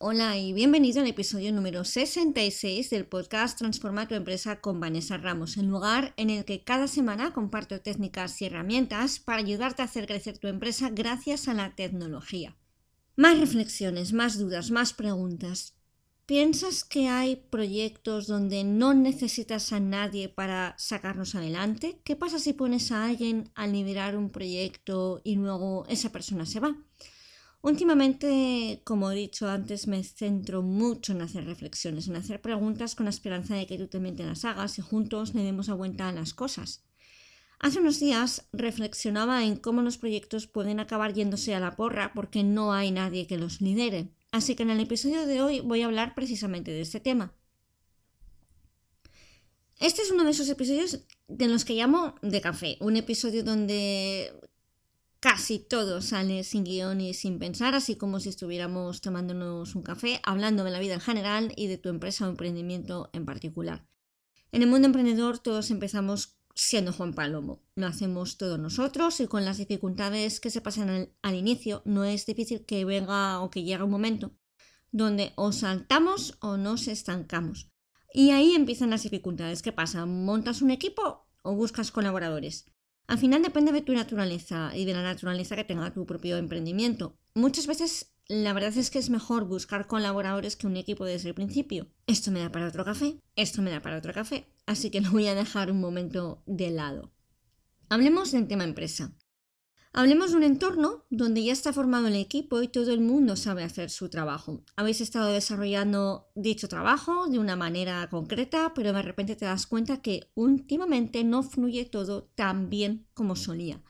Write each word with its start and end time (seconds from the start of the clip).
Hola 0.00 0.38
y 0.38 0.52
bienvenido 0.52 1.00
al 1.00 1.08
episodio 1.08 1.52
número 1.52 1.82
66 1.82 2.88
del 2.88 3.08
podcast 3.08 3.58
Transforma 3.58 4.06
tu 4.06 4.14
empresa 4.14 4.60
con 4.60 4.78
Vanessa 4.78 5.16
Ramos, 5.16 5.56
el 5.56 5.66
lugar 5.66 6.14
en 6.16 6.30
el 6.30 6.44
que 6.44 6.62
cada 6.62 6.86
semana 6.86 7.32
comparto 7.32 7.80
técnicas 7.80 8.40
y 8.40 8.44
herramientas 8.44 9.18
para 9.18 9.40
ayudarte 9.40 9.82
a 9.82 9.86
hacer 9.86 10.06
crecer 10.06 10.38
tu 10.38 10.46
empresa 10.46 10.90
gracias 10.90 11.48
a 11.48 11.54
la 11.54 11.74
tecnología. 11.74 12.56
Más 13.16 13.40
reflexiones, 13.40 14.12
más 14.12 14.38
dudas, 14.38 14.70
más 14.70 14.92
preguntas. 14.92 15.74
¿Piensas 16.26 16.84
que 16.84 17.08
hay 17.08 17.34
proyectos 17.34 18.28
donde 18.28 18.62
no 18.62 18.94
necesitas 18.94 19.72
a 19.72 19.80
nadie 19.80 20.28
para 20.28 20.76
sacarlos 20.78 21.34
adelante? 21.34 22.00
¿Qué 22.04 22.14
pasa 22.14 22.38
si 22.38 22.52
pones 22.52 22.92
a 22.92 23.06
alguien 23.06 23.50
a 23.56 23.66
liderar 23.66 24.16
un 24.16 24.30
proyecto 24.30 25.20
y 25.24 25.34
luego 25.34 25.86
esa 25.88 26.12
persona 26.12 26.46
se 26.46 26.60
va? 26.60 26.76
Últimamente, 27.60 28.82
como 28.84 29.10
he 29.10 29.16
dicho 29.16 29.48
antes, 29.48 29.88
me 29.88 30.04
centro 30.04 30.62
mucho 30.62 31.12
en 31.12 31.22
hacer 31.22 31.44
reflexiones, 31.44 32.06
en 32.06 32.16
hacer 32.16 32.40
preguntas 32.40 32.94
con 32.94 33.04
la 33.04 33.10
esperanza 33.10 33.56
de 33.56 33.66
que 33.66 33.78
tú 33.78 33.88
también 33.88 34.16
te 34.16 34.24
las 34.24 34.44
hagas 34.44 34.78
y 34.78 34.82
juntos 34.82 35.34
le 35.34 35.42
demos 35.42 35.68
a 35.68 35.74
vuelta 35.74 36.12
las 36.12 36.34
cosas. 36.34 36.84
Hace 37.58 37.80
unos 37.80 37.98
días 37.98 38.48
reflexionaba 38.52 39.44
en 39.44 39.56
cómo 39.56 39.82
los 39.82 39.98
proyectos 39.98 40.46
pueden 40.46 40.78
acabar 40.78 41.12
yéndose 41.12 41.54
a 41.56 41.60
la 41.60 41.74
porra 41.74 42.12
porque 42.14 42.44
no 42.44 42.72
hay 42.72 42.92
nadie 42.92 43.26
que 43.26 43.38
los 43.38 43.60
lidere. 43.60 44.12
Así 44.30 44.54
que 44.54 44.62
en 44.62 44.70
el 44.70 44.78
episodio 44.80 45.26
de 45.26 45.42
hoy 45.42 45.60
voy 45.60 45.82
a 45.82 45.86
hablar 45.86 46.14
precisamente 46.14 46.70
de 46.70 46.82
este 46.82 47.00
tema. 47.00 47.34
Este 49.80 50.02
es 50.02 50.10
uno 50.12 50.24
de 50.24 50.30
esos 50.30 50.48
episodios 50.48 51.04
de 51.26 51.48
los 51.48 51.64
que 51.64 51.74
llamo 51.74 52.14
de 52.22 52.40
café, 52.40 52.76
un 52.80 52.96
episodio 52.96 53.42
donde 53.42 54.32
casi 55.20 55.58
todo 55.58 56.00
sale 56.02 56.44
sin 56.44 56.64
guion 56.64 57.00
y 57.00 57.14
sin 57.14 57.38
pensar, 57.38 57.74
así 57.74 57.96
como 57.96 58.20
si 58.20 58.28
estuviéramos 58.28 59.00
tomándonos 59.00 59.74
un 59.74 59.82
café, 59.82 60.20
hablando 60.22 60.64
de 60.64 60.70
la 60.70 60.78
vida 60.78 60.94
en 60.94 61.00
general 61.00 61.52
y 61.56 61.66
de 61.66 61.78
tu 61.78 61.88
empresa 61.88 62.26
o 62.26 62.30
emprendimiento 62.30 63.10
en 63.12 63.24
particular. 63.24 63.86
En 64.52 64.62
el 64.62 64.68
mundo 64.68 64.86
emprendedor 64.86 65.38
todos 65.38 65.70
empezamos 65.70 66.38
siendo 66.54 66.92
Juan 66.92 67.14
Palomo. 67.14 67.62
Lo 67.74 67.86
hacemos 67.86 68.36
todos 68.36 68.58
nosotros 68.58 69.20
y 69.20 69.26
con 69.26 69.44
las 69.44 69.58
dificultades 69.58 70.40
que 70.40 70.50
se 70.50 70.60
pasan 70.60 70.88
al, 70.88 71.12
al 71.22 71.34
inicio 71.34 71.82
no 71.84 72.04
es 72.04 72.26
difícil 72.26 72.64
que 72.64 72.84
venga 72.84 73.40
o 73.40 73.50
que 73.50 73.62
llegue 73.62 73.84
un 73.84 73.90
momento 73.90 74.32
donde 74.90 75.32
o 75.36 75.52
saltamos 75.52 76.38
o 76.40 76.56
nos 76.56 76.88
estancamos. 76.88 77.70
Y 78.12 78.30
ahí 78.30 78.54
empiezan 78.54 78.90
las 78.90 79.02
dificultades. 79.02 79.62
¿Qué 79.62 79.72
pasa? 79.72 80.06
¿Montas 80.06 80.62
un 80.62 80.70
equipo 80.70 81.26
o 81.42 81.54
buscas 81.54 81.90
colaboradores? 81.90 82.66
Al 83.08 83.18
final 83.18 83.42
depende 83.42 83.72
de 83.72 83.80
tu 83.80 83.94
naturaleza 83.94 84.70
y 84.76 84.84
de 84.84 84.92
la 84.92 85.02
naturaleza 85.02 85.56
que 85.56 85.64
tenga 85.64 85.94
tu 85.94 86.04
propio 86.04 86.36
emprendimiento. 86.36 87.16
Muchas 87.34 87.66
veces 87.66 88.12
la 88.28 88.52
verdad 88.52 88.76
es 88.76 88.90
que 88.90 88.98
es 88.98 89.08
mejor 89.08 89.46
buscar 89.46 89.86
colaboradores 89.86 90.56
que 90.56 90.66
un 90.66 90.76
equipo 90.76 91.06
desde 91.06 91.30
el 91.30 91.34
principio. 91.34 91.88
Esto 92.06 92.30
me 92.30 92.40
da 92.40 92.52
para 92.52 92.68
otro 92.68 92.84
café, 92.84 93.18
esto 93.34 93.62
me 93.62 93.70
da 93.70 93.80
para 93.80 93.96
otro 93.96 94.12
café, 94.12 94.46
así 94.66 94.90
que 94.90 95.00
lo 95.00 95.10
voy 95.10 95.26
a 95.26 95.34
dejar 95.34 95.70
un 95.70 95.80
momento 95.80 96.42
de 96.46 96.70
lado. 96.70 97.10
Hablemos 97.88 98.30
del 98.30 98.46
tema 98.46 98.64
empresa. 98.64 99.16
Hablemos 99.98 100.30
de 100.30 100.36
un 100.36 100.44
entorno 100.44 101.04
donde 101.10 101.42
ya 101.42 101.52
está 101.52 101.72
formado 101.72 102.06
el 102.06 102.14
equipo 102.14 102.62
y 102.62 102.68
todo 102.68 102.92
el 102.92 103.00
mundo 103.00 103.34
sabe 103.34 103.64
hacer 103.64 103.90
su 103.90 104.08
trabajo. 104.08 104.62
Habéis 104.76 105.00
estado 105.00 105.32
desarrollando 105.32 106.30
dicho 106.36 106.68
trabajo 106.68 107.26
de 107.26 107.40
una 107.40 107.56
manera 107.56 108.08
concreta, 108.08 108.74
pero 108.76 108.92
de 108.92 109.02
repente 109.02 109.34
te 109.34 109.44
das 109.44 109.66
cuenta 109.66 110.00
que 110.00 110.30
últimamente 110.36 111.24
no 111.24 111.42
fluye 111.42 111.84
todo 111.84 112.30
tan 112.36 112.70
bien 112.70 113.08
como 113.12 113.34
solía. 113.34 113.82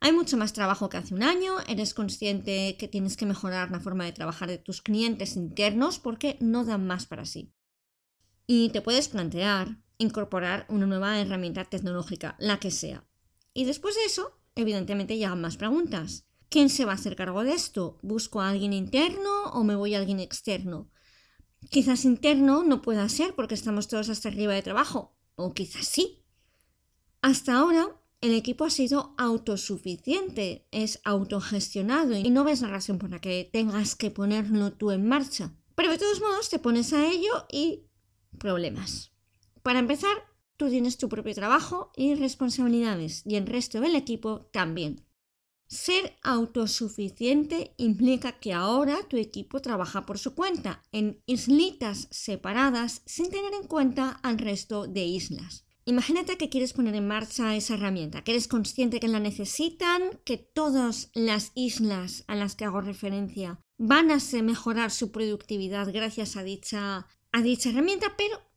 Hay 0.00 0.12
mucho 0.12 0.38
más 0.38 0.54
trabajo 0.54 0.88
que 0.88 0.96
hace 0.96 1.14
un 1.14 1.22
año, 1.22 1.52
eres 1.68 1.92
consciente 1.92 2.78
que 2.78 2.88
tienes 2.88 3.18
que 3.18 3.26
mejorar 3.26 3.70
la 3.70 3.80
forma 3.80 4.06
de 4.06 4.12
trabajar 4.12 4.48
de 4.48 4.56
tus 4.56 4.80
clientes 4.80 5.36
internos 5.36 5.98
porque 5.98 6.38
no 6.40 6.64
dan 6.64 6.86
más 6.86 7.04
para 7.04 7.26
sí. 7.26 7.52
Y 8.46 8.70
te 8.70 8.80
puedes 8.80 9.10
plantear 9.10 9.76
incorporar 9.98 10.64
una 10.70 10.86
nueva 10.86 11.20
herramienta 11.20 11.66
tecnológica, 11.66 12.34
la 12.38 12.58
que 12.58 12.70
sea. 12.70 13.04
Y 13.52 13.64
después 13.64 13.94
de 13.96 14.04
eso, 14.06 14.39
evidentemente 14.54 15.16
llegan 15.16 15.40
más 15.40 15.56
preguntas. 15.56 16.26
¿Quién 16.48 16.68
se 16.68 16.84
va 16.84 16.92
a 16.92 16.96
hacer 16.96 17.16
cargo 17.16 17.44
de 17.44 17.52
esto? 17.52 17.98
¿Busco 18.02 18.40
a 18.40 18.50
alguien 18.50 18.72
interno 18.72 19.44
o 19.52 19.62
me 19.62 19.76
voy 19.76 19.94
a 19.94 19.98
alguien 19.98 20.18
externo? 20.18 20.90
Quizás 21.70 22.04
interno 22.04 22.64
no 22.64 22.82
pueda 22.82 23.08
ser 23.08 23.34
porque 23.34 23.54
estamos 23.54 23.86
todos 23.86 24.08
hasta 24.08 24.28
arriba 24.28 24.54
de 24.54 24.62
trabajo, 24.62 25.16
o 25.36 25.54
quizás 25.54 25.86
sí. 25.86 26.24
Hasta 27.22 27.58
ahora 27.58 28.00
el 28.20 28.34
equipo 28.34 28.64
ha 28.64 28.70
sido 28.70 29.14
autosuficiente, 29.16 30.66
es 30.70 31.00
autogestionado 31.04 32.16
y 32.16 32.30
no 32.30 32.44
ves 32.44 32.62
la 32.62 32.68
razón 32.68 32.98
por 32.98 33.10
la 33.10 33.20
que 33.20 33.48
tengas 33.50 33.94
que 33.94 34.10
ponerlo 34.10 34.72
tú 34.72 34.90
en 34.90 35.06
marcha. 35.06 35.54
Pero 35.74 35.90
de 35.90 35.98
todos 35.98 36.20
modos 36.20 36.50
te 36.50 36.58
pones 36.58 36.92
a 36.92 37.06
ello 37.06 37.46
y 37.50 37.86
problemas. 38.38 39.12
Para 39.62 39.78
empezar, 39.78 40.29
Tú 40.60 40.68
tienes 40.68 40.98
tu 40.98 41.08
propio 41.08 41.34
trabajo 41.34 41.90
y 41.96 42.14
responsabilidades 42.16 43.22
y 43.24 43.36
el 43.36 43.46
resto 43.46 43.80
del 43.80 43.96
equipo 43.96 44.42
también. 44.52 45.06
Ser 45.66 46.18
autosuficiente 46.22 47.72
implica 47.78 48.32
que 48.32 48.52
ahora 48.52 48.98
tu 49.08 49.16
equipo 49.16 49.62
trabaja 49.62 50.04
por 50.04 50.18
su 50.18 50.34
cuenta, 50.34 50.82
en 50.92 51.22
islitas 51.24 52.08
separadas, 52.10 53.00
sin 53.06 53.30
tener 53.30 53.54
en 53.54 53.66
cuenta 53.66 54.10
al 54.22 54.36
resto 54.36 54.86
de 54.86 55.02
islas. 55.02 55.64
Imagínate 55.86 56.36
que 56.36 56.50
quieres 56.50 56.74
poner 56.74 56.94
en 56.94 57.08
marcha 57.08 57.56
esa 57.56 57.72
herramienta, 57.72 58.22
que 58.22 58.32
eres 58.32 58.46
consciente 58.46 59.00
que 59.00 59.08
la 59.08 59.18
necesitan, 59.18 60.20
que 60.26 60.36
todas 60.36 61.10
las 61.14 61.52
islas 61.54 62.24
a 62.26 62.34
las 62.34 62.54
que 62.54 62.66
hago 62.66 62.82
referencia 62.82 63.62
van 63.78 64.10
a 64.10 64.18
mejorar 64.42 64.90
su 64.90 65.10
productividad 65.10 65.90
gracias 65.90 66.36
a 66.36 66.42
dicha, 66.42 67.06
a 67.32 67.40
dicha 67.40 67.70
herramienta, 67.70 68.14
pero 68.18 68.49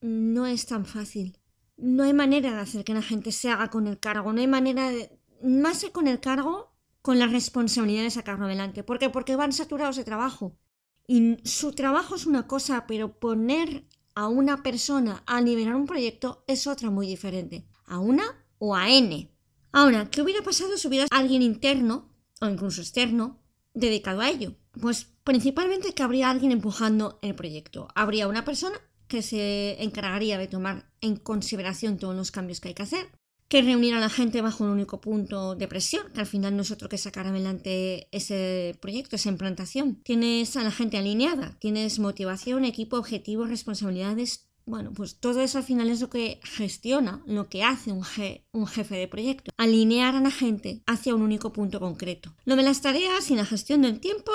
no 0.00 0.46
es 0.46 0.66
tan 0.66 0.86
fácil. 0.86 1.38
No 1.76 2.04
hay 2.04 2.12
manera 2.12 2.52
de 2.52 2.60
hacer 2.60 2.84
que 2.84 2.94
la 2.94 3.02
gente 3.02 3.32
se 3.32 3.50
haga 3.50 3.68
con 3.68 3.86
el 3.86 3.98
cargo, 3.98 4.32
no 4.32 4.40
hay 4.40 4.46
manera 4.46 4.90
de... 4.90 5.18
Más 5.42 5.82
que 5.82 5.92
con 5.92 6.08
el 6.08 6.20
cargo, 6.20 6.72
con 7.02 7.18
la 7.18 7.26
responsabilidad 7.26 8.02
de 8.02 8.10
sacarlo 8.10 8.46
adelante. 8.46 8.82
¿Por 8.82 8.98
qué? 8.98 9.10
Porque 9.10 9.36
van 9.36 9.52
saturados 9.52 9.96
de 9.96 10.04
trabajo. 10.04 10.58
Y 11.06 11.36
su 11.44 11.72
trabajo 11.72 12.16
es 12.16 12.26
una 12.26 12.46
cosa, 12.46 12.86
pero 12.86 13.20
poner 13.20 13.86
a 14.14 14.28
una 14.28 14.62
persona 14.62 15.22
a 15.26 15.40
liberar 15.40 15.76
un 15.76 15.86
proyecto 15.86 16.42
es 16.48 16.66
otra 16.66 16.90
muy 16.90 17.06
diferente. 17.06 17.66
A 17.84 17.98
una 17.98 18.24
o 18.58 18.74
a 18.74 18.90
N. 18.90 19.30
Ahora, 19.72 20.10
¿qué 20.10 20.22
hubiera 20.22 20.42
pasado 20.42 20.76
si 20.78 20.88
hubiera 20.88 21.06
alguien 21.10 21.42
interno 21.42 22.10
o 22.40 22.46
incluso 22.48 22.80
externo 22.80 23.42
dedicado 23.74 24.22
a 24.22 24.30
ello? 24.30 24.56
Pues 24.80 25.04
principalmente 25.22 25.92
que 25.92 26.02
habría 26.02 26.30
alguien 26.30 26.50
empujando 26.50 27.18
el 27.22 27.34
proyecto. 27.34 27.88
Habría 27.94 28.26
una 28.26 28.44
persona 28.44 28.80
que 29.08 29.22
se 29.22 29.82
encargaría 29.82 30.38
de 30.38 30.48
tomar 30.48 30.90
en 31.00 31.16
consideración 31.16 31.98
todos 31.98 32.16
los 32.16 32.30
cambios 32.30 32.60
que 32.60 32.68
hay 32.68 32.74
que 32.74 32.82
hacer, 32.82 33.06
que 33.48 33.62
reunir 33.62 33.94
a 33.94 34.00
la 34.00 34.08
gente 34.08 34.42
bajo 34.42 34.64
un 34.64 34.70
único 34.70 35.00
punto 35.00 35.54
de 35.54 35.68
presión, 35.68 36.10
que 36.12 36.20
al 36.20 36.26
final 36.26 36.56
nosotros 36.56 36.88
que 36.88 36.98
sacar 36.98 37.26
adelante 37.26 38.08
ese 38.10 38.76
proyecto, 38.80 39.16
esa 39.16 39.28
implantación. 39.28 39.96
Tienes 40.02 40.56
a 40.56 40.64
la 40.64 40.72
gente 40.72 40.96
alineada, 40.96 41.56
tienes 41.60 41.98
motivación, 41.98 42.64
equipo, 42.64 42.96
objetivos, 42.96 43.48
responsabilidades. 43.48 44.48
Bueno, 44.64 44.92
pues 44.92 45.20
todo 45.20 45.40
eso 45.42 45.58
al 45.58 45.64
final 45.64 45.90
es 45.90 46.00
lo 46.00 46.10
que 46.10 46.40
gestiona, 46.42 47.22
lo 47.26 47.48
que 47.48 47.62
hace 47.62 47.92
un, 47.92 48.04
un 48.50 48.66
jefe 48.66 48.96
de 48.96 49.06
proyecto. 49.06 49.52
Alinear 49.56 50.16
a 50.16 50.20
la 50.20 50.32
gente 50.32 50.82
hacia 50.86 51.14
un 51.14 51.22
único 51.22 51.52
punto 51.52 51.78
concreto. 51.78 52.34
Lo 52.44 52.56
de 52.56 52.64
las 52.64 52.82
tareas 52.82 53.30
y 53.30 53.36
la 53.36 53.46
gestión 53.46 53.82
del 53.82 54.00
tiempo 54.00 54.32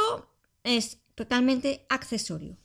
es 0.63 1.01
totalmente 1.15 1.85
accesorio. 1.89 2.57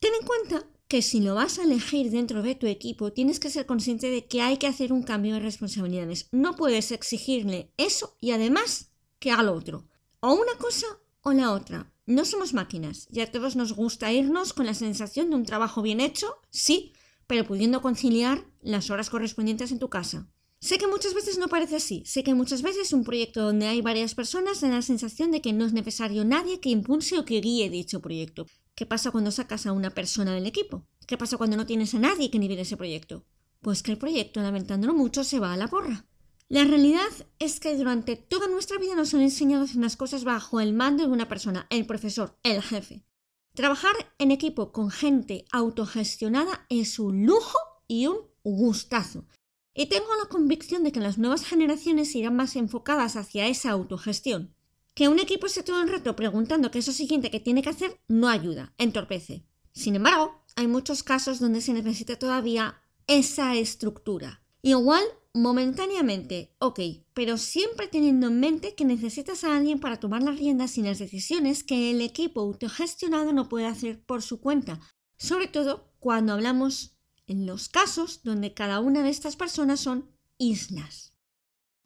Ten 0.00 0.12
en 0.20 0.26
cuenta 0.26 0.66
que 0.88 1.02
si 1.02 1.20
lo 1.20 1.34
vas 1.34 1.58
a 1.58 1.64
elegir 1.64 2.10
dentro 2.10 2.42
de 2.42 2.54
tu 2.54 2.66
equipo, 2.66 3.12
tienes 3.12 3.38
que 3.38 3.50
ser 3.50 3.66
consciente 3.66 4.10
de 4.10 4.26
que 4.26 4.40
hay 4.40 4.56
que 4.56 4.66
hacer 4.66 4.92
un 4.92 5.02
cambio 5.02 5.34
de 5.34 5.40
responsabilidades. 5.40 6.28
No 6.32 6.56
puedes 6.56 6.90
exigirle 6.92 7.70
eso 7.76 8.16
y 8.20 8.30
además 8.30 8.90
que 9.18 9.30
haga 9.30 9.42
lo 9.42 9.52
otro. 9.52 9.86
O 10.20 10.32
una 10.32 10.54
cosa 10.58 10.86
o 11.22 11.32
la 11.32 11.52
otra. 11.52 11.92
no 12.06 12.24
somos 12.24 12.54
máquinas 12.54 13.06
y 13.12 13.20
a 13.20 13.30
todos 13.30 13.54
nos 13.54 13.74
gusta 13.74 14.10
irnos 14.10 14.54
con 14.54 14.64
la 14.64 14.72
sensación 14.72 15.28
de 15.28 15.36
un 15.36 15.44
trabajo 15.44 15.82
bien 15.82 16.00
hecho, 16.00 16.36
sí, 16.48 16.94
pero 17.26 17.44
pudiendo 17.44 17.82
conciliar 17.82 18.46
las 18.62 18.88
horas 18.88 19.10
correspondientes 19.10 19.72
en 19.72 19.78
tu 19.78 19.90
casa. 19.90 20.26
Sé 20.58 20.78
que 20.78 20.86
muchas 20.86 21.12
veces 21.12 21.36
no 21.36 21.48
parece 21.48 21.76
así, 21.76 22.02
sé 22.06 22.24
que 22.24 22.34
muchas 22.34 22.62
veces 22.62 22.94
un 22.94 23.04
proyecto 23.04 23.42
donde 23.42 23.66
hay 23.66 23.82
varias 23.82 24.14
personas 24.14 24.62
da 24.62 24.68
la 24.68 24.80
sensación 24.80 25.30
de 25.30 25.42
que 25.42 25.52
no 25.52 25.66
es 25.66 25.74
necesario 25.74 26.24
nadie 26.24 26.60
que 26.60 26.70
impulse 26.70 27.18
o 27.18 27.26
que 27.26 27.42
guíe 27.42 27.68
dicho 27.68 28.00
proyecto. 28.00 28.46
¿Qué 28.78 28.86
pasa 28.86 29.10
cuando 29.10 29.32
sacas 29.32 29.66
a 29.66 29.72
una 29.72 29.90
persona 29.90 30.32
del 30.32 30.46
equipo? 30.46 30.86
¿Qué 31.04 31.18
pasa 31.18 31.36
cuando 31.36 31.56
no 31.56 31.66
tienes 31.66 31.94
a 31.94 31.98
nadie 31.98 32.30
que 32.30 32.38
nivele 32.38 32.60
ese 32.60 32.76
proyecto? 32.76 33.24
Pues 33.60 33.82
que 33.82 33.90
el 33.90 33.98
proyecto, 33.98 34.40
lamentándolo 34.40 34.94
mucho, 34.94 35.24
se 35.24 35.40
va 35.40 35.52
a 35.52 35.56
la 35.56 35.66
porra. 35.66 36.06
La 36.48 36.62
realidad 36.62 37.08
es 37.40 37.58
que 37.58 37.76
durante 37.76 38.14
toda 38.14 38.46
nuestra 38.46 38.78
vida 38.78 38.94
nos 38.94 39.12
han 39.14 39.22
enseñado 39.22 39.62
a 39.62 39.64
hacer 39.64 39.80
las 39.80 39.96
cosas 39.96 40.22
bajo 40.22 40.60
el 40.60 40.74
mando 40.74 41.02
de 41.02 41.12
una 41.12 41.26
persona, 41.26 41.66
el 41.70 41.86
profesor, 41.86 42.38
el 42.44 42.62
jefe. 42.62 43.04
Trabajar 43.52 43.96
en 44.18 44.30
equipo 44.30 44.70
con 44.70 44.92
gente 44.92 45.44
autogestionada 45.50 46.64
es 46.68 47.00
un 47.00 47.26
lujo 47.26 47.58
y 47.88 48.06
un 48.06 48.18
gustazo. 48.44 49.26
Y 49.74 49.86
tengo 49.86 50.14
la 50.22 50.28
convicción 50.28 50.84
de 50.84 50.92
que 50.92 51.00
las 51.00 51.18
nuevas 51.18 51.44
generaciones 51.44 52.14
irán 52.14 52.36
más 52.36 52.54
enfocadas 52.54 53.16
hacia 53.16 53.48
esa 53.48 53.72
autogestión. 53.72 54.54
Que 54.98 55.06
un 55.06 55.20
equipo 55.20 55.46
esté 55.46 55.62
todo 55.62 55.80
el 55.80 55.88
rato 55.88 56.16
preguntando 56.16 56.72
qué 56.72 56.80
es 56.80 56.88
lo 56.88 56.92
siguiente 56.92 57.30
que 57.30 57.38
tiene 57.38 57.62
que 57.62 57.68
hacer 57.68 58.00
no 58.08 58.28
ayuda, 58.28 58.74
entorpece. 58.78 59.46
Sin 59.70 59.94
embargo, 59.94 60.44
hay 60.56 60.66
muchos 60.66 61.04
casos 61.04 61.38
donde 61.38 61.60
se 61.60 61.72
necesita 61.72 62.16
todavía 62.16 62.80
esa 63.06 63.54
estructura. 63.54 64.42
Igual 64.60 65.04
momentáneamente, 65.32 66.52
ok, 66.58 66.80
pero 67.14 67.38
siempre 67.38 67.86
teniendo 67.86 68.26
en 68.26 68.40
mente 68.40 68.74
que 68.74 68.84
necesitas 68.84 69.44
a 69.44 69.56
alguien 69.56 69.78
para 69.78 70.00
tomar 70.00 70.24
las 70.24 70.36
riendas 70.36 70.76
y 70.78 70.82
las 70.82 70.98
decisiones 70.98 71.62
que 71.62 71.92
el 71.92 72.00
equipo 72.00 72.40
autogestionado 72.40 73.32
no 73.32 73.48
puede 73.48 73.66
hacer 73.66 74.04
por 74.04 74.20
su 74.20 74.40
cuenta, 74.40 74.80
sobre 75.16 75.46
todo 75.46 75.92
cuando 76.00 76.32
hablamos 76.32 76.98
en 77.28 77.46
los 77.46 77.68
casos 77.68 78.24
donde 78.24 78.52
cada 78.52 78.80
una 78.80 79.04
de 79.04 79.10
estas 79.10 79.36
personas 79.36 79.78
son 79.78 80.10
islas. 80.38 81.12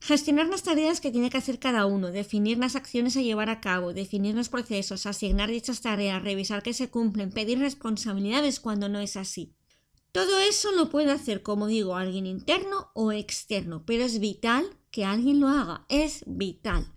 Gestionar 0.04 0.48
las 0.48 0.64
tareas 0.64 1.00
que 1.00 1.12
tiene 1.12 1.30
que 1.30 1.38
hacer 1.38 1.60
cada 1.60 1.86
uno, 1.86 2.10
definir 2.10 2.58
las 2.58 2.74
acciones 2.74 3.16
a 3.16 3.22
llevar 3.22 3.48
a 3.50 3.60
cabo, 3.60 3.94
definir 3.94 4.34
los 4.34 4.48
procesos, 4.48 5.06
asignar 5.06 5.48
dichas 5.48 5.80
tareas, 5.80 6.20
revisar 6.24 6.64
que 6.64 6.74
se 6.74 6.90
cumplen, 6.90 7.30
pedir 7.30 7.60
responsabilidades 7.60 8.58
cuando 8.58 8.88
no 8.88 8.98
es 8.98 9.16
así. 9.16 9.54
Todo 10.10 10.40
eso 10.40 10.72
lo 10.72 10.90
puede 10.90 11.12
hacer, 11.12 11.44
como 11.44 11.68
digo, 11.68 11.94
alguien 11.94 12.26
interno 12.26 12.90
o 12.94 13.12
externo, 13.12 13.84
pero 13.86 14.02
es 14.02 14.18
vital 14.18 14.76
que 14.90 15.04
alguien 15.04 15.38
lo 15.38 15.46
haga, 15.46 15.86
es 15.88 16.24
vital. 16.26 16.92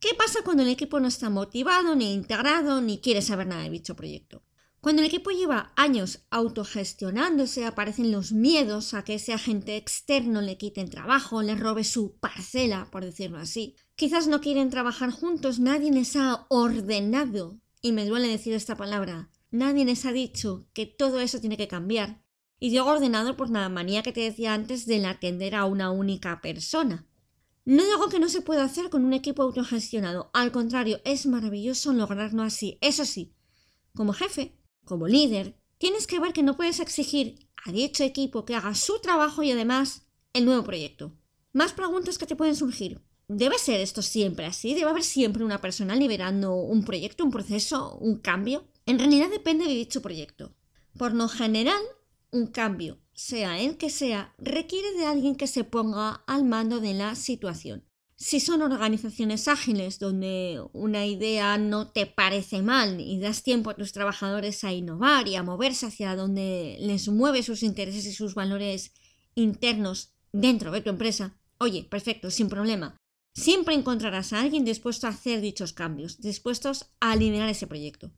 ¿Qué 0.00 0.08
pasa 0.18 0.40
cuando 0.44 0.64
el 0.64 0.70
equipo 0.70 0.98
no 0.98 1.06
está 1.06 1.30
motivado, 1.30 1.94
ni 1.94 2.12
integrado, 2.12 2.80
ni 2.80 2.98
quiere 2.98 3.22
saber 3.22 3.46
nada 3.46 3.62
de 3.62 3.70
dicho 3.70 3.94
proyecto? 3.94 4.42
Cuando 4.84 5.00
el 5.00 5.08
equipo 5.08 5.30
lleva 5.30 5.72
años 5.76 6.26
autogestionándose, 6.28 7.64
aparecen 7.64 8.12
los 8.12 8.32
miedos 8.32 8.92
a 8.92 9.02
que 9.02 9.14
ese 9.14 9.32
agente 9.32 9.78
externo 9.78 10.42
le 10.42 10.58
quite 10.58 10.82
el 10.82 10.90
trabajo, 10.90 11.40
le 11.40 11.54
robe 11.54 11.84
su 11.84 12.18
parcela, 12.18 12.90
por 12.90 13.02
decirlo 13.02 13.38
así. 13.38 13.76
Quizás 13.96 14.26
no 14.26 14.42
quieren 14.42 14.68
trabajar 14.68 15.10
juntos, 15.10 15.58
nadie 15.58 15.90
les 15.90 16.16
ha 16.16 16.44
ordenado, 16.50 17.58
y 17.80 17.92
me 17.92 18.04
duele 18.04 18.28
decir 18.28 18.52
esta 18.52 18.76
palabra, 18.76 19.30
nadie 19.50 19.86
les 19.86 20.04
ha 20.04 20.12
dicho 20.12 20.66
que 20.74 20.84
todo 20.84 21.18
eso 21.18 21.40
tiene 21.40 21.56
que 21.56 21.66
cambiar, 21.66 22.22
y 22.60 22.68
digo 22.68 22.84
ordenado 22.84 23.38
por 23.38 23.48
la 23.48 23.66
manía 23.70 24.02
que 24.02 24.12
te 24.12 24.20
decía 24.20 24.52
antes 24.52 24.84
de 24.84 25.06
atender 25.06 25.54
a 25.54 25.64
una 25.64 25.92
única 25.92 26.42
persona. 26.42 27.06
No 27.64 27.82
digo 27.82 28.10
que 28.10 28.20
no 28.20 28.28
se 28.28 28.42
pueda 28.42 28.64
hacer 28.64 28.90
con 28.90 29.06
un 29.06 29.14
equipo 29.14 29.44
autogestionado, 29.44 30.28
al 30.34 30.52
contrario, 30.52 31.00
es 31.06 31.24
maravilloso 31.24 31.94
lograrlo 31.94 32.42
así. 32.42 32.76
Eso 32.82 33.06
sí, 33.06 33.32
como 33.94 34.12
jefe, 34.12 34.58
como 34.84 35.08
líder, 35.08 35.56
tienes 35.78 36.06
que 36.06 36.20
ver 36.20 36.32
que 36.32 36.42
no 36.42 36.56
puedes 36.56 36.80
exigir 36.80 37.48
a 37.64 37.72
dicho 37.72 38.04
equipo 38.04 38.44
que 38.44 38.54
haga 38.54 38.74
su 38.74 39.00
trabajo 39.00 39.42
y 39.42 39.50
además 39.50 40.06
el 40.32 40.44
nuevo 40.44 40.64
proyecto. 40.64 41.12
Más 41.52 41.72
preguntas 41.72 42.18
que 42.18 42.26
te 42.26 42.36
pueden 42.36 42.56
surgir. 42.56 43.00
¿Debe 43.28 43.58
ser 43.58 43.80
esto 43.80 44.02
siempre 44.02 44.44
así? 44.44 44.74
¿Debe 44.74 44.90
haber 44.90 45.04
siempre 45.04 45.44
una 45.44 45.60
persona 45.60 45.96
liberando 45.96 46.54
un 46.54 46.84
proyecto, 46.84 47.24
un 47.24 47.30
proceso, 47.30 47.96
un 47.98 48.18
cambio? 48.18 48.66
En 48.86 48.98
realidad 48.98 49.30
depende 49.30 49.64
de 49.64 49.70
dicho 49.70 50.02
proyecto. 50.02 50.54
Por 50.98 51.14
lo 51.14 51.28
general, 51.28 51.80
un 52.32 52.48
cambio, 52.48 52.98
sea 53.14 53.60
el 53.60 53.78
que 53.78 53.88
sea, 53.88 54.34
requiere 54.38 54.92
de 54.92 55.06
alguien 55.06 55.36
que 55.36 55.46
se 55.46 55.64
ponga 55.64 56.22
al 56.26 56.44
mando 56.44 56.80
de 56.80 56.94
la 56.94 57.14
situación. 57.14 57.84
Si 58.16 58.38
son 58.38 58.62
organizaciones 58.62 59.48
ágiles 59.48 59.98
donde 59.98 60.64
una 60.72 61.04
idea 61.04 61.58
no 61.58 61.88
te 61.88 62.06
parece 62.06 62.62
mal 62.62 63.00
y 63.00 63.18
das 63.18 63.42
tiempo 63.42 63.70
a 63.70 63.74
tus 63.74 63.92
trabajadores 63.92 64.62
a 64.62 64.72
innovar 64.72 65.26
y 65.26 65.34
a 65.34 65.42
moverse 65.42 65.86
hacia 65.86 66.14
donde 66.14 66.76
les 66.80 67.08
mueve 67.08 67.42
sus 67.42 67.64
intereses 67.64 68.06
y 68.06 68.12
sus 68.12 68.34
valores 68.34 68.92
internos 69.34 70.12
dentro 70.32 70.70
de 70.70 70.80
tu 70.80 70.90
empresa, 70.90 71.36
oye, 71.58 71.84
perfecto, 71.84 72.30
sin 72.30 72.48
problema. 72.48 72.96
Siempre 73.34 73.74
encontrarás 73.74 74.32
a 74.32 74.40
alguien 74.40 74.64
dispuesto 74.64 75.08
a 75.08 75.10
hacer 75.10 75.40
dichos 75.40 75.72
cambios, 75.72 76.20
dispuestos 76.20 76.92
a 77.00 77.16
liderar 77.16 77.48
ese 77.48 77.66
proyecto. 77.66 78.12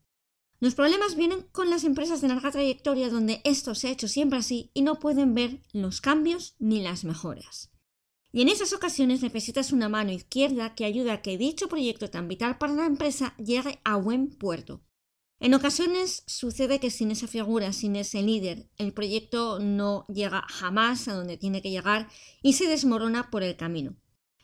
Los 0.59 0.75
problemas 0.75 1.15
vienen 1.15 1.41
con 1.51 1.71
las 1.71 1.83
empresas 1.83 2.21
de 2.21 2.27
larga 2.27 2.51
trayectoria 2.51 3.09
donde 3.09 3.41
esto 3.43 3.73
se 3.73 3.87
ha 3.87 3.91
hecho 3.91 4.07
siempre 4.07 4.37
así 4.39 4.69
y 4.75 4.81
no 4.83 4.99
pueden 4.99 5.33
ver 5.33 5.63
los 5.73 6.01
cambios 6.01 6.55
ni 6.59 6.81
las 6.81 7.03
mejoras. 7.03 7.71
Y 8.37 8.41
en 8.43 8.49
esas 8.49 8.71
ocasiones 8.71 9.23
necesitas 9.23 9.71
una 9.71 9.89
mano 9.89 10.11
izquierda 10.11 10.75
que 10.75 10.85
ayude 10.85 11.09
a 11.09 11.23
que 11.23 11.39
dicho 11.39 11.67
proyecto 11.67 12.11
tan 12.11 12.27
vital 12.27 12.59
para 12.59 12.73
la 12.73 12.85
empresa 12.85 13.33
llegue 13.37 13.79
a 13.83 13.95
buen 13.95 14.27
puerto. 14.27 14.83
En 15.39 15.55
ocasiones 15.55 16.21
sucede 16.27 16.79
que 16.79 16.91
sin 16.91 17.09
esa 17.09 17.25
figura, 17.25 17.73
sin 17.73 17.95
ese 17.95 18.21
líder, 18.21 18.69
el 18.77 18.93
proyecto 18.93 19.57
no 19.57 20.05
llega 20.07 20.43
jamás 20.49 21.07
a 21.07 21.15
donde 21.15 21.37
tiene 21.37 21.63
que 21.63 21.71
llegar 21.71 22.09
y 22.43 22.53
se 22.53 22.67
desmorona 22.67 23.31
por 23.31 23.41
el 23.41 23.57
camino. 23.57 23.95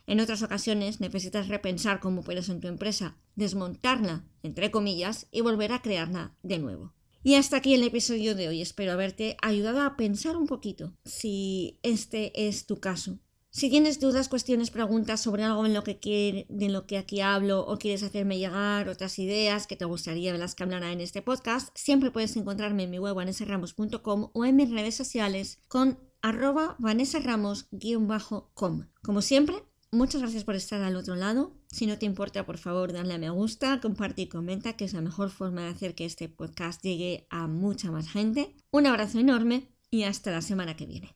En 0.07 0.21
otras 0.21 0.41
ocasiones 0.41 0.99
necesitas 0.99 1.47
repensar 1.47 1.99
cómo 1.99 2.21
operas 2.21 2.49
en 2.49 2.61
tu 2.61 2.69
empresa, 2.69 3.21
desmontarla, 3.35 4.27
entre 4.41 4.71
comillas, 4.71 5.27
y 5.29 5.41
volver 5.41 5.71
a 5.71 5.83
crearla 5.83 6.35
de 6.41 6.57
nuevo. 6.57 6.95
Y 7.21 7.35
hasta 7.35 7.57
aquí 7.57 7.75
el 7.75 7.83
episodio 7.83 8.33
de 8.33 8.47
hoy. 8.47 8.59
Espero 8.59 8.91
haberte 8.91 9.37
ayudado 9.43 9.81
a 9.83 9.95
pensar 9.95 10.35
un 10.35 10.47
poquito 10.47 10.97
si 11.05 11.79
este 11.83 12.47
es 12.47 12.65
tu 12.65 12.79
caso. 12.79 13.19
Si 13.55 13.69
tienes 13.69 13.99
dudas, 13.99 14.29
cuestiones, 14.29 14.71
preguntas 14.71 15.21
sobre 15.21 15.43
algo 15.43 15.67
en 15.67 15.75
lo 15.75 15.83
que 15.83 16.47
de 16.49 16.69
lo 16.69 16.87
que 16.87 16.97
aquí 16.97 17.21
hablo 17.21 17.63
o 17.67 17.77
quieres 17.77 18.01
hacerme 18.01 18.39
llegar 18.39 18.89
otras 18.89 19.19
ideas 19.19 19.67
que 19.67 19.75
te 19.75 19.85
gustaría 19.85 20.33
de 20.33 20.39
las 20.39 20.55
que 20.55 20.63
hablara 20.63 20.91
en 20.91 21.01
este 21.01 21.21
podcast, 21.21 21.69
siempre 21.75 22.09
puedes 22.09 22.35
encontrarme 22.35 22.85
en 22.85 22.89
mi 22.89 22.97
web 22.97 23.13
vanessaramos.com 23.13 24.31
o 24.33 24.45
en 24.45 24.55
mis 24.55 24.71
redes 24.71 24.95
sociales 24.95 25.59
con 25.67 25.99
arroba 26.23 26.75
vanessaramos-com. 26.79 28.87
Como 29.03 29.21
siempre, 29.21 29.55
Muchas 29.91 30.21
gracias 30.21 30.43
por 30.43 30.55
estar 30.55 30.81
al 30.81 30.95
otro 30.95 31.15
lado. 31.15 31.53
Si 31.67 31.85
no 31.85 31.99
te 31.99 32.07
importa, 32.07 32.47
por 32.47 32.57
favor, 32.57 32.91
dale 32.91 33.13
a 33.13 33.19
me 33.19 33.29
gusta, 33.29 33.79
comparte 33.79 34.23
y 34.23 34.27
comenta, 34.27 34.73
que 34.73 34.85
es 34.85 34.93
la 34.93 35.01
mejor 35.01 35.29
forma 35.29 35.61
de 35.61 35.67
hacer 35.67 35.93
que 35.93 36.05
este 36.05 36.27
podcast 36.27 36.81
llegue 36.81 37.27
a 37.29 37.45
mucha 37.45 37.91
más 37.91 38.09
gente. 38.09 38.55
Un 38.71 38.87
abrazo 38.87 39.19
enorme 39.19 39.69
y 39.91 40.05
hasta 40.05 40.31
la 40.31 40.41
semana 40.41 40.75
que 40.75 40.87
viene. 40.87 41.15